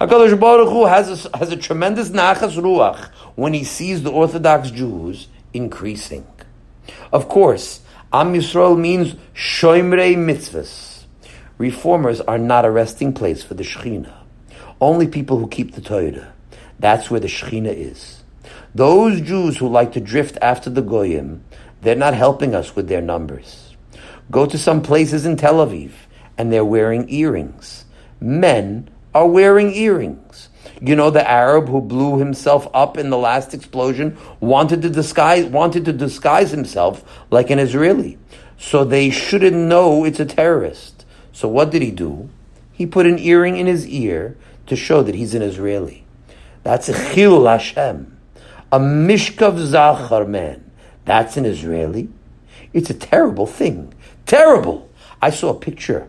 [0.00, 4.70] HaKadosh Baruch Hu has a, has a tremendous nachas ruach when he sees the Orthodox
[4.70, 6.26] Jews increasing.
[7.12, 7.80] Of course,
[8.14, 11.02] Am Yisrael means Shoimrei Mitzvahs.
[11.58, 14.14] Reformers are not a resting place for the Shekhinah.
[14.80, 16.32] Only people who keep the Torah.
[16.78, 18.22] That's where the Shekhinah is.
[18.72, 21.42] Those Jews who like to drift after the Goyim,
[21.82, 23.74] they're not helping us with their numbers.
[24.30, 25.90] Go to some places in Tel Aviv,
[26.38, 27.84] and they're wearing earrings.
[28.20, 30.50] Men are wearing earrings.
[30.80, 35.46] You know the Arab who blew himself up in the last explosion wanted to disguise
[35.46, 38.18] wanted to disguise himself like an Israeli.
[38.58, 41.04] So they shouldn't know it's a terrorist.
[41.32, 42.28] So what did he do?
[42.72, 46.04] He put an earring in his ear to show that he's an Israeli.
[46.62, 48.16] That's a Chilul Hashem.
[48.72, 50.70] A Mishkav Zachar man.
[51.04, 52.08] That's an Israeli.
[52.72, 53.94] It's a terrible thing.
[54.26, 54.90] Terrible.
[55.22, 56.08] I saw a picture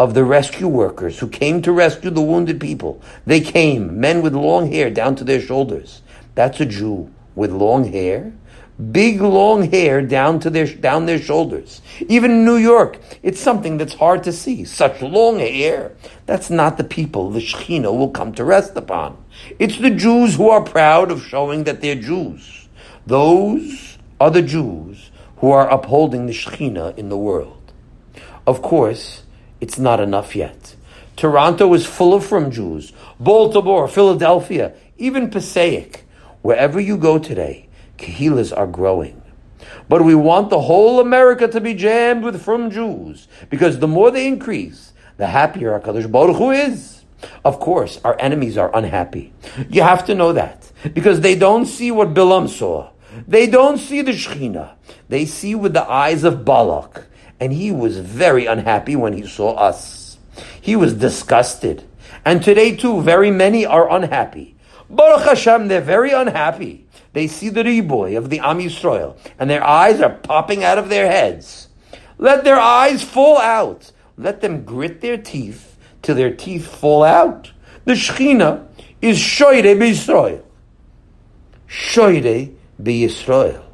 [0.00, 3.02] of the rescue workers who came to rescue the wounded people.
[3.26, 6.00] They came, men with long hair down to their shoulders.
[6.34, 8.32] That's a Jew with long hair,
[8.92, 11.82] big long hair down to their down their shoulders.
[12.08, 14.64] Even in New York, it's something that's hard to see.
[14.64, 15.92] Such long hair.
[16.24, 19.22] That's not the people the Shekhinah will come to rest upon.
[19.58, 22.68] It's the Jews who are proud of showing that they're Jews.
[23.06, 27.74] Those are the Jews who are upholding the Shekhinah in the world.
[28.46, 29.24] Of course,
[29.60, 30.74] it's not enough yet.
[31.16, 32.92] Toronto is full of frum Jews.
[33.18, 36.04] Baltimore, Philadelphia, even Passaic.
[36.42, 37.68] Wherever you go today,
[37.98, 39.20] Kehilas are growing.
[39.88, 44.10] But we want the whole America to be jammed with frum Jews, because the more
[44.10, 47.02] they increase, the happier HaKadosh Baruch Hu is.
[47.44, 49.34] Of course, our enemies are unhappy.
[49.68, 52.90] You have to know that, because they don't see what Bilam saw.
[53.28, 54.72] They don't see the Shekhinah.
[55.08, 57.06] They see with the eyes of Balak
[57.40, 60.18] and he was very unhappy when he saw us.
[60.60, 61.84] He was disgusted.
[62.24, 64.56] And today too, very many are unhappy.
[64.90, 66.86] Baruch Hashem, they're very unhappy.
[67.12, 70.88] They see the riboy of the Am Yisrael, and their eyes are popping out of
[70.90, 71.68] their heads.
[72.18, 73.90] Let their eyes fall out.
[74.18, 77.52] Let them grit their teeth till their teeth fall out.
[77.84, 78.66] The Shechina
[79.00, 80.42] is Shoire B'Yisrael.
[81.66, 82.50] Shoire
[82.80, 83.69] B'Yisrael.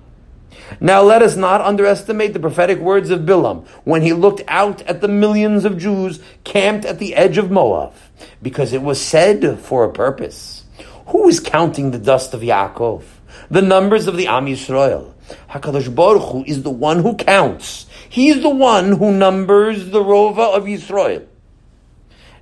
[0.81, 5.01] Now let us not underestimate the prophetic words of Bilam when he looked out at
[5.01, 7.95] the millions of Jews camped at the edge of Moab,
[8.43, 10.65] because it was said for a purpose.
[11.09, 13.05] Who is counting the dust of Yaakov?
[13.51, 15.13] The numbers of the Am Yisrael.
[15.51, 17.87] HaKadosh Baruch Hu is the one who counts.
[18.09, 21.27] He is the one who numbers the Rova of Yisrael.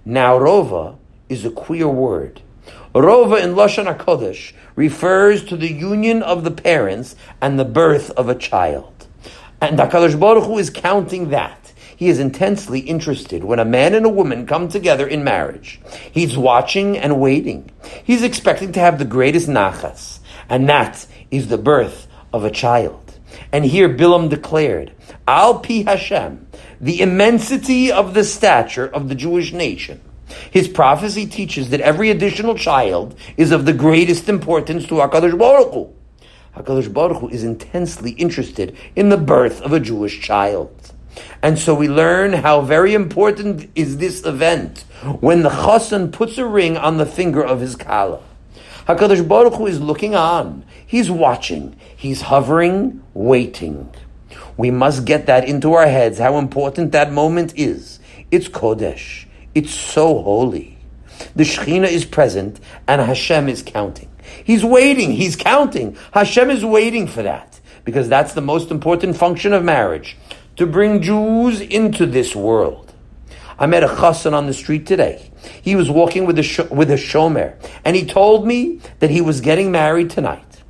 [0.05, 0.97] Now Rova
[1.29, 2.43] is a queer word.
[2.95, 8.29] Rova in Lashon HaKodesh refers to the union of the parents and the birth of
[8.29, 9.07] a child.
[9.61, 11.73] And HaKadosh Baruch Hu is counting that.
[11.97, 15.81] He is intensely interested when a man and a woman come together in marriage.
[16.11, 17.71] He's watching and waiting.
[18.03, 23.19] He's expecting to have the greatest nachas, and that is the birth of a child.
[23.53, 24.93] And here Bilam declared,
[25.29, 26.47] Al Pi Hashem,
[26.81, 30.01] the immensity of the stature of the Jewish nation
[30.51, 35.73] his prophecy teaches that every additional child is of the greatest importance to HaKadosh Baruch
[35.73, 35.93] Hu.
[36.57, 40.93] HaKadosh Baruch Hu is intensely interested in the birth of a Jewish child.
[41.43, 44.81] And so we learn how very important is this event
[45.21, 48.21] when the chassan puts a ring on the finger of his kala.
[48.87, 50.65] HaKadosh Baruch Hu is looking on.
[50.87, 51.77] He's watching.
[51.97, 53.91] He's hovering, waiting.
[54.57, 57.99] We must get that into our heads, how important that moment is.
[58.31, 59.27] It's Kodesh.
[59.55, 60.77] It's so holy.
[61.37, 64.11] The Shekhinah is present and Hashem is counting.
[64.45, 65.97] He's waiting, he's counting.
[66.13, 70.17] Hashem is waiting for that because that's the most important function of marriage
[70.57, 72.93] to bring Jews into this world.
[73.57, 75.31] I met a chassan on the street today.
[75.63, 79.21] He was walking with a, sh- with a shomer and he told me that he
[79.21, 80.63] was getting married tonight.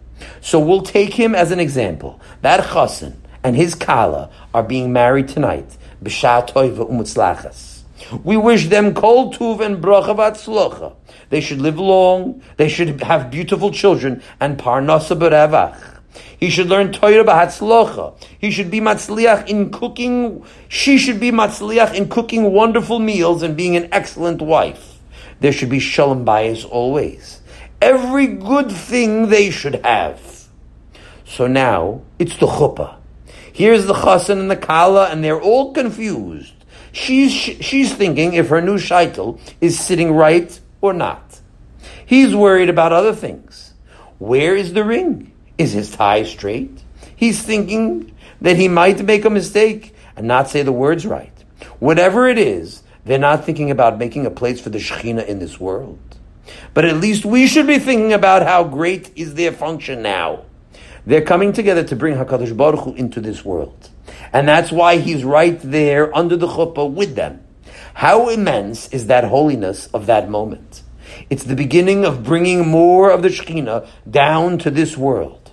[0.42, 2.20] So we'll take him as an example.
[2.42, 5.78] That chassan and his kala are being married tonight.
[6.02, 7.73] B'shah toiva umutzlachas.
[8.22, 10.94] We wish them kol tuv and bracha v'atzlocha.
[11.30, 12.42] They should live long.
[12.56, 16.00] They should have beautiful children and parnasa berevach.
[16.38, 18.14] He should learn Torah b'hatzlocha.
[18.38, 20.44] He should be matzliach in cooking.
[20.68, 24.98] She should be matzliach in cooking wonderful meals and being an excellent wife.
[25.40, 27.40] There should be shalom bayis always.
[27.80, 30.48] Every good thing they should have.
[31.24, 32.96] So now it's the chuppah.
[33.52, 36.53] Here's the chassan and the kala, and they're all confused.
[36.94, 41.40] She's, she's thinking if her new shaitel is sitting right or not.
[42.06, 43.74] He's worried about other things.
[44.18, 45.32] Where is the ring?
[45.58, 46.82] Is his tie straight?
[47.16, 51.32] He's thinking that he might make a mistake and not say the words right.
[51.80, 55.58] Whatever it is, they're not thinking about making a place for the Shekhinah in this
[55.58, 55.98] world.
[56.74, 60.44] But at least we should be thinking about how great is their function now.
[61.06, 63.90] They're coming together to bring Hakadosh Baruch Hu into this world,
[64.34, 67.40] and that's why He's right there under the chuppah with them.
[67.94, 70.82] How immense is that holiness of that moment?
[71.30, 75.52] It's the beginning of bringing more of the Shekhinah down to this world.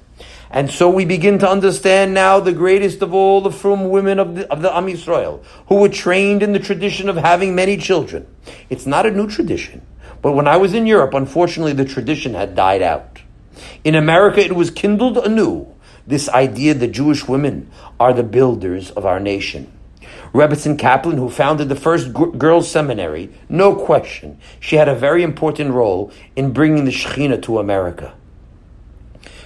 [0.50, 4.36] And so we begin to understand now the greatest of all the frum women of
[4.36, 8.28] the, of the Am Yisrael, who were trained in the tradition of having many children.
[8.70, 9.86] It's not a new tradition.
[10.22, 13.22] But when I was in Europe, unfortunately, the tradition had died out.
[13.84, 15.68] In America, it was kindled anew,
[16.12, 19.72] this idea that Jewish women are the builders of our nation.
[20.34, 25.72] Rebbetzin Kaplan, who founded the first girls' seminary, no question, she had a very important
[25.72, 28.14] role in bringing the Shekhinah to America.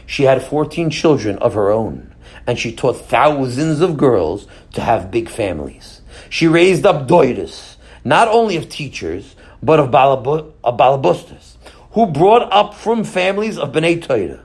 [0.06, 2.14] She had 14 children of her own,
[2.46, 6.02] and she taught thousands of girls to have big families.
[6.30, 11.58] She raised up doidas, not only of teachers, but of, balabustas,
[11.92, 14.42] who brought up frum families of Bnei Torah.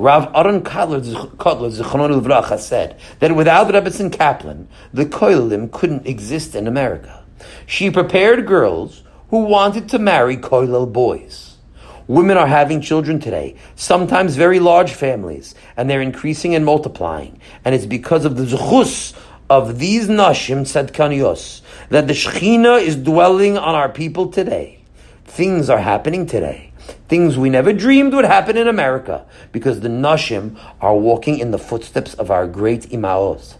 [0.00, 6.66] Rav Aaron Kotler, Zichron Livracha, said that without Rebbetzin Kaplan, the Koilim couldn't exist in
[6.66, 7.22] America.
[7.66, 11.58] She prepared girls who wanted to marry Koilel boys.
[12.06, 17.38] Women are having children today, sometimes very large families, and they're increasing and multiplying.
[17.66, 19.14] And it's because of the zechus
[19.50, 24.80] of these nashim tzedkanios that the Shechina is dwelling on our people today.
[25.26, 26.69] Things are happening today.
[27.10, 31.58] Things we never dreamed would happen in America because the nashim are walking in the
[31.58, 33.56] footsteps of our great imaos.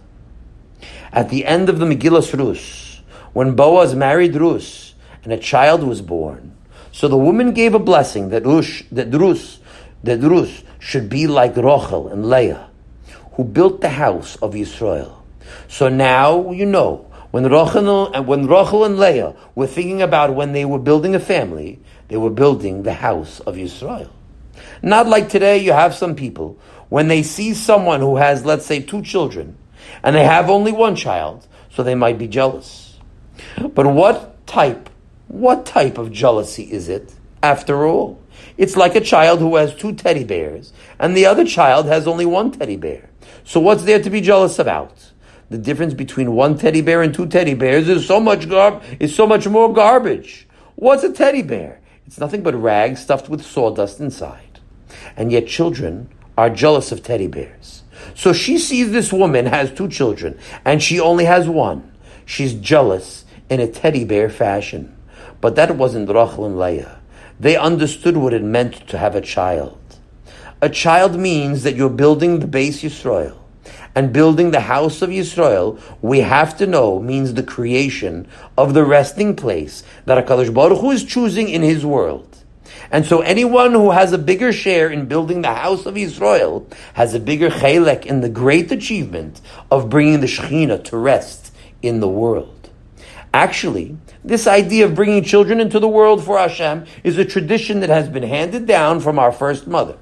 [1.10, 3.00] At the end of the Megillah Rus,
[3.32, 4.94] when Boaz married Rus
[5.24, 6.56] and a child was born,
[6.92, 9.58] so the woman gave a blessing that Rush, that Rus,
[10.04, 12.70] that Rus should be like Rochel and Leah,
[13.32, 15.24] who built the house of Israel.
[15.66, 20.52] So now you know when Rochel and when Rochel and Leah were thinking about when
[20.52, 21.80] they were building a family,
[22.10, 24.10] they were building the house of Israel.
[24.82, 26.58] Not like today, you have some people
[26.88, 29.56] when they see someone who has, let's say, two children,
[30.02, 32.98] and they have only one child, so they might be jealous.
[33.56, 34.90] But what type
[35.28, 38.20] what type of jealousy is it, after all?
[38.58, 42.26] It's like a child who has two teddy bears, and the other child has only
[42.26, 43.10] one teddy bear.
[43.44, 45.12] So what's there to be jealous about?
[45.48, 48.46] The difference between one teddy bear and two teddy bears is so much
[48.98, 50.48] is so much more garbage.
[50.74, 51.80] What's a teddy bear?
[52.10, 54.58] It's nothing but rags stuffed with sawdust inside.
[55.16, 57.84] And yet children are jealous of teddy bears.
[58.16, 61.92] So she sees this woman has two children, and she only has one.
[62.26, 64.96] She's jealous in a teddy bear fashion.
[65.40, 66.98] But that wasn't Rachel and Leah.
[67.38, 69.78] They understood what it meant to have a child.
[70.60, 73.39] A child means that you're building the base Yisrael.
[73.94, 78.84] And building the house of Yisrael, we have to know, means the creation of the
[78.84, 82.38] resting place that HaKadosh Baruch Hu is choosing in His world.
[82.92, 87.14] And so anyone who has a bigger share in building the house of Yisrael has
[87.14, 92.08] a bigger chelek in the great achievement of bringing the Shekhinah to rest in the
[92.08, 92.70] world.
[93.32, 97.90] Actually, this idea of bringing children into the world for Hashem is a tradition that
[97.90, 99.98] has been handed down from our first mother.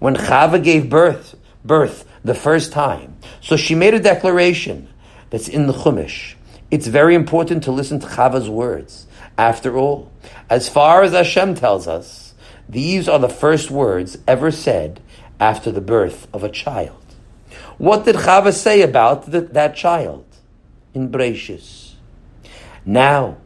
[0.00, 4.88] When Chava gave birth, birth the first time, so she made a declaration
[5.30, 6.34] that's in the Chumash.
[6.70, 9.06] It's very important to listen to Chava's words.
[9.36, 10.12] After all,
[10.48, 12.34] as far as Hashem tells us,
[12.68, 15.00] these are the first words ever said
[15.38, 17.04] after the birth of a child.
[17.78, 20.24] What did Chava say about the, that child
[20.94, 21.94] in Breishis?
[22.86, 23.38] Now,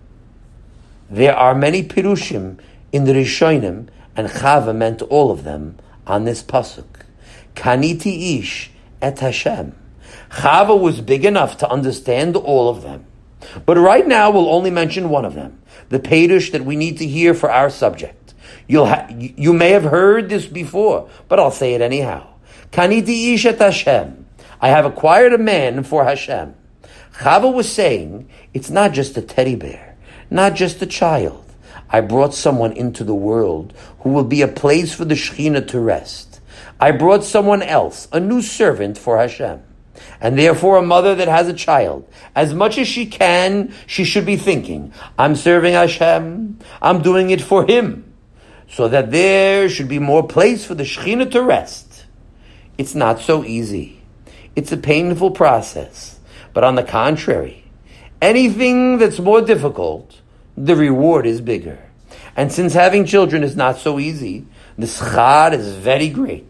[1.10, 2.58] there are many pirushim
[2.92, 6.97] in the Rishonim, and Chava meant all of them on this pasuk.
[7.58, 8.70] Kaniti ish
[9.02, 9.74] et Hashem.
[10.30, 13.04] Chava was big enough to understand all of them.
[13.66, 17.06] But right now we'll only mention one of them, the Perush that we need to
[17.06, 18.34] hear for our subject.
[18.66, 22.26] You'll ha- you may have heard this before, but I'll say it anyhow.
[22.70, 24.26] Kaniti ish et Hashem.
[24.60, 26.54] I have acquired a man for Hashem.
[27.14, 29.88] Chava was saying, it's not just a teddy bear
[30.30, 31.44] not just a child.
[31.90, 35.80] I brought someone into the world who will be a place for the Shekhinah to
[35.80, 36.27] rest.
[36.80, 39.62] I brought someone else, a new servant for Hashem.
[40.20, 44.26] And therefore, a mother that has a child, as much as she can, she should
[44.26, 48.12] be thinking, I'm serving Hashem, I'm doing it for Him,
[48.68, 52.06] so that there should be more place for the Shekhinah to rest.
[52.76, 54.00] It's not so easy.
[54.54, 56.18] It's a painful process.
[56.52, 57.64] But on the contrary,
[58.22, 60.20] anything that's more difficult,
[60.56, 61.78] the reward is bigger.
[62.36, 66.47] And since having children is not so easy, the schar is very great.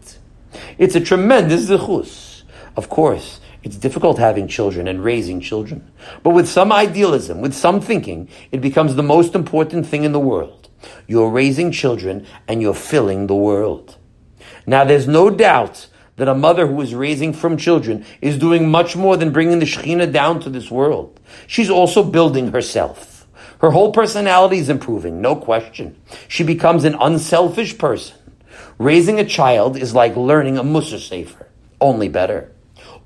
[0.77, 2.43] It's a tremendous zichus.
[2.75, 5.91] Of course, it's difficult having children and raising children.
[6.23, 10.19] But with some idealism, with some thinking, it becomes the most important thing in the
[10.19, 10.69] world.
[11.07, 13.97] You're raising children and you're filling the world.
[14.65, 18.95] Now there's no doubt that a mother who is raising frum children is doing much
[18.95, 21.19] more than bringing the Shekhinah down to this world.
[21.47, 23.27] She's also building herself.
[23.61, 25.99] Her whole personality is improving, no question.
[26.27, 28.15] She becomes an unselfish person.
[28.79, 31.49] Raising a child is like learning a Musar Sefer,
[31.81, 32.53] only better.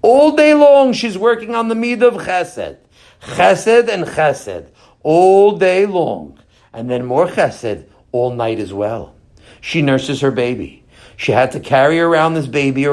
[0.04, 2.78] All day long, she's working on the Mid of Chesed.
[3.22, 4.70] Chesed and Chesed.
[5.02, 6.40] All day long.
[6.74, 9.16] And then more Chesed all night as well.
[9.62, 10.86] She nurses her baby.
[11.18, 12.86] She had to carry around this baby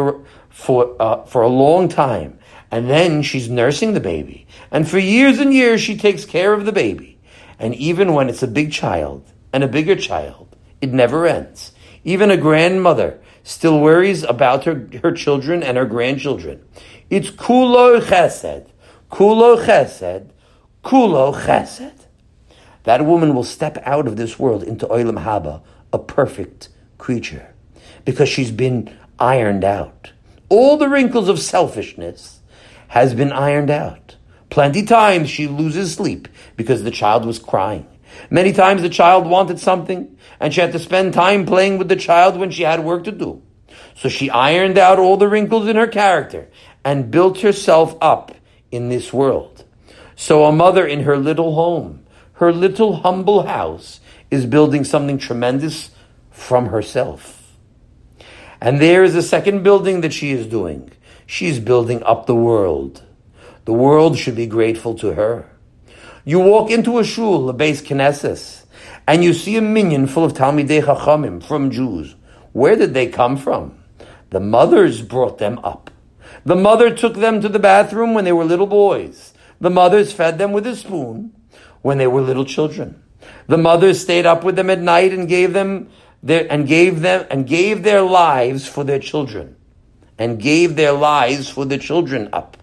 [0.48, 2.38] for, uh, for a long time.
[2.70, 4.46] And then she's nursing the baby.
[4.70, 7.18] And for years and years, she takes care of the baby.
[7.58, 11.72] And even when it's a big child and a bigger child, it never ends.
[12.04, 16.62] Even a grandmother still worries about her, her children and her grandchildren.
[17.10, 18.68] It's kulo chesed,
[19.10, 20.30] kulo chesed,
[20.84, 22.06] kulo chesed.
[22.84, 27.54] That woman will step out of this world into oilam haba, a perfect creature,
[28.04, 30.12] because she's been ironed out.
[30.48, 32.40] All the wrinkles of selfishness
[32.88, 34.16] has been ironed out.
[34.48, 36.26] Plenty times she loses sleep
[36.56, 37.86] because the child was crying.
[38.28, 41.96] Many times the child wanted something and she had to spend time playing with the
[41.96, 43.42] child when she had work to do.
[43.94, 46.48] So she ironed out all the wrinkles in her character
[46.84, 48.32] and built herself up
[48.70, 49.64] in this world.
[50.16, 52.04] So a mother in her little home,
[52.34, 54.00] her little humble house,
[54.30, 55.90] is building something tremendous
[56.30, 57.56] from herself.
[58.60, 60.90] And there is a second building that she is doing.
[61.26, 63.02] She's building up the world.
[63.64, 65.49] The world should be grateful to her.
[66.24, 68.64] You walk into a shul, a base Knesset,
[69.06, 72.14] and you see a minion full of Talmidei Chachamim frum Jews.
[72.52, 73.78] Where did they come from?
[74.30, 75.90] The mothers brought them up.
[76.44, 79.32] The mother took them to the bathroom when they were little boys.
[79.60, 81.32] The mothers fed them with a spoon
[81.82, 83.02] when they were little children.
[83.46, 85.88] The mothers stayed up with them at night and gave them
[86.22, 89.56] their, and gave them and gave their lives for their children
[90.18, 92.58] and gave their lives for the children up.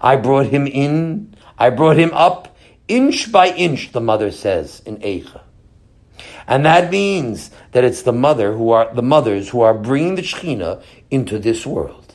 [0.00, 2.56] I brought him in, I brought him up
[2.88, 5.42] inch by inch, the mother says in Eicha.
[6.46, 10.22] And that means that it's the mother who are the mothers who are bringing the
[10.22, 12.14] Shekhinah into this world.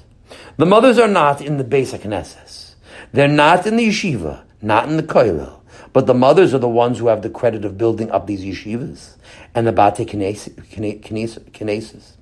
[0.58, 2.74] The mothers are not in the basic Knesses.
[3.12, 5.60] They're not in the yeshiva, not in the koilel.
[5.94, 9.18] But the mothers are the ones who have the credit of building up these yeshivas
[9.54, 12.14] and the bate kinesis.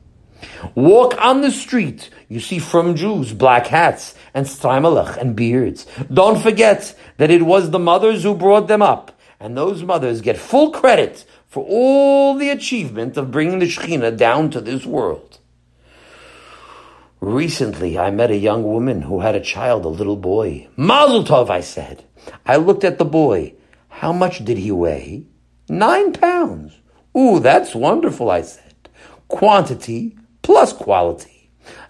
[0.75, 5.85] Walk on the street, you see frum Jews black hats and streimelach and beards.
[6.13, 10.37] Don't forget that it was the mothers who brought them up, and those mothers get
[10.37, 15.39] full credit for all the achievement of bringing the Shekhinah down to this world.
[17.19, 20.67] Recently, I met a young woman who had a child, a little boy.
[20.75, 22.03] Mazel tov, I said.
[22.45, 23.53] I looked at the boy.
[23.89, 25.25] How much did he weigh?
[25.69, 26.73] Nine pounds.
[27.15, 28.89] Ooh, that's wonderful, I said.
[29.27, 31.40] Quantity plus quality.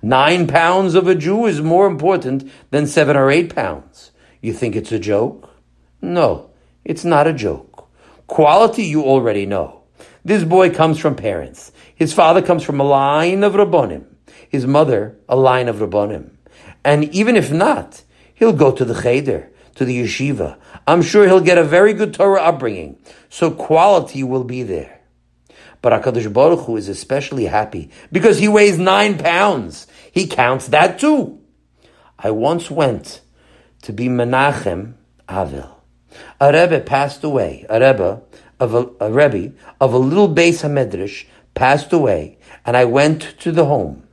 [0.01, 4.11] Nine pounds of a Jew is more important than seven or eight pounds.
[4.41, 5.49] You think it's a joke?
[6.01, 6.49] No,
[6.84, 7.89] it's not a joke.
[8.28, 9.84] Quality you already know.
[10.24, 11.72] This boy comes from parents.
[11.95, 14.05] His father comes from a line of Rabbonim.
[14.49, 16.32] His mother, a line of Rabbonim.
[16.84, 18.03] And even if not,
[18.34, 20.57] he'll go to the Cheder, to the yeshiva.
[20.88, 22.97] I'm sure he'll get a very good Torah upbringing.
[23.30, 25.01] So quality will be there.
[25.82, 29.88] But HaKadosh Baruch Hu is especially happy because he weighs nine pounds.
[30.11, 31.39] He counts that too.
[32.19, 33.21] I once went
[33.82, 34.93] to be Menachem
[35.27, 35.82] Avil.
[36.39, 37.65] A Rebbe passed away.
[37.69, 38.21] A Rebbe
[38.59, 41.25] of a, a Rebbe of a little base Hamedrash
[41.55, 44.07] passed away, and I went to the home.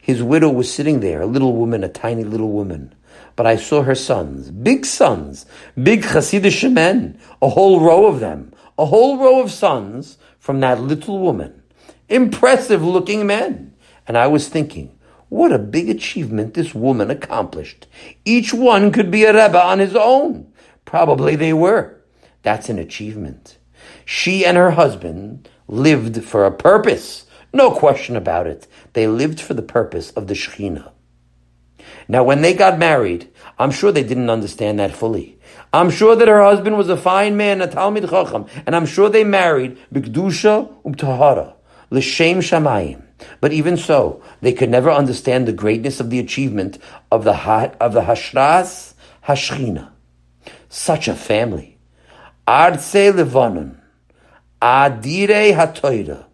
[0.00, 2.94] His widow was sitting there, a little woman, a tiny little woman.
[3.36, 5.46] But I saw her sons, big sons,
[5.80, 10.80] big Hasidic men, a whole row of them, a whole row of sons from that
[10.80, 11.62] little woman.
[12.08, 13.72] Impressive looking men.
[14.08, 17.86] And I was thinking, what a big achievement this woman accomplished.
[18.24, 20.52] Each one could be a Rebbe on his own.
[20.84, 22.02] Probably they were.
[22.42, 23.56] That's an achievement.
[24.04, 27.24] She and her husband lived for a purpose.
[27.52, 28.66] No question about it.
[28.94, 30.90] They lived for the purpose of the Shekhinah.
[32.08, 33.30] Now, when they got married,
[33.60, 35.38] I'm sure they didn't understand that fully.
[35.74, 39.08] I'm sure that her husband was a fine man, a Talmid Chacham, and I'm sure
[39.08, 41.54] they married Bikdusha Ubtahara,
[41.90, 43.02] L'Shem Shamayim.
[43.40, 46.78] But even so, they could never understand the greatness of the achievement
[47.10, 47.34] of the
[47.80, 48.94] of the Hashras
[49.26, 49.90] Hashchina.
[50.68, 51.78] Such a family.
[52.46, 53.80] Arze Levanon,
[54.60, 56.26] Adire Hatoira,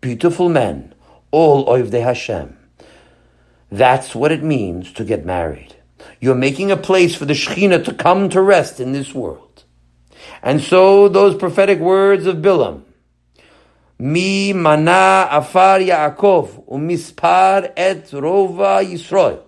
[0.00, 0.94] beautiful men,
[1.30, 2.56] all Oivde Hashem.
[3.70, 5.75] That's what it means to get married.
[6.20, 9.64] You're making a place for the Shekhinah to come to rest in this world.
[10.42, 12.82] And so those prophetic words of Bilam,
[13.98, 19.42] Mi mana afar Yaakov umispar et rova Yisrael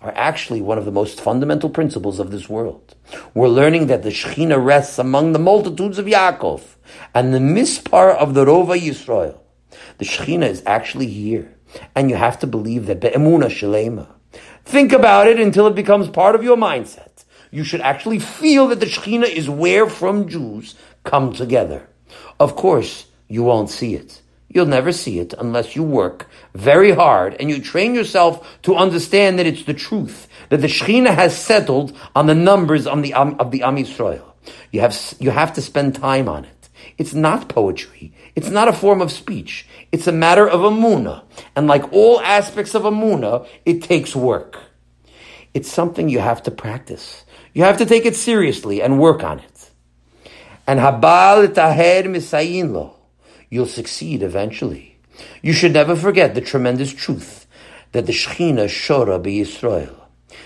[0.00, 2.94] are actually one of the most fundamental principles of this world.
[3.34, 6.62] We're learning that the Shekhinah rests among the multitudes of Yaakov
[7.14, 9.40] and the mispar of the Rova Yisrael.
[9.98, 11.56] The Shekhinah is actually here,
[11.96, 14.06] and you have to believe that be'emuna shalema.
[14.68, 17.24] Think about it until it becomes part of your mindset.
[17.50, 21.88] You should actually feel that the Shekhinah is where frum Jews come together.
[22.38, 24.20] Of course, you won't see it.
[24.46, 29.38] You'll never see it unless you work very hard and you train yourself to understand
[29.38, 33.36] that it's the truth, that the Shekhinah has settled on the numbers of the, um,
[33.38, 34.34] of the Am Yisrael.
[34.70, 36.68] You have, you have to spend time on it.
[36.98, 38.12] It's not poetry.
[38.38, 39.66] It's not a form of speech.
[39.90, 41.24] It's a matter of amuna.
[41.56, 44.60] And like all aspects of amuna, it takes work.
[45.54, 47.24] It's something you have to practice.
[47.52, 49.70] You have to take it seriously and work on it.
[50.68, 52.94] And habal taher misayin lo
[53.50, 55.00] you'll succeed eventually.
[55.42, 57.44] You should never forget the tremendous truth
[57.90, 59.96] that the Shechina Shora Yisrael,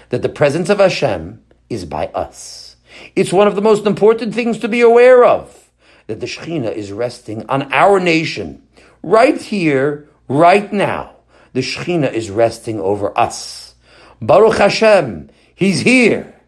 [0.09, 2.77] that the presence of Hashem is by us.
[3.15, 5.62] It's one of the most important things to be aware of,
[6.07, 8.67] that the Shechina is resting on our nation,
[9.03, 11.17] right here, right now.
[11.53, 13.75] The Shechina is resting over us.
[14.21, 16.41] Baruch Hashem, He's here.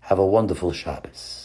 [0.00, 1.37] Have a wonderful Shabbos.